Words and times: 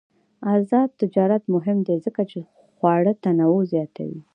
آزاد 0.53 0.89
تجارت 1.01 1.43
مهم 1.55 1.77
دی 1.87 1.95
ځکه 2.05 2.21
چې 2.31 2.39
خواړه 2.75 3.13
تنوع 3.23 3.59
زیاتوي. 3.73 4.21